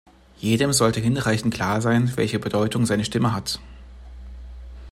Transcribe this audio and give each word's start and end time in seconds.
Jedem 0.39 0.73
sollte 0.73 0.99
hinreichend 0.99 1.53
klar 1.53 1.79
sein, 1.79 2.11
welche 2.17 2.39
Bedeutung 2.39 2.87
seine 2.87 3.05
Stimme 3.05 3.33
hat. 3.35 3.59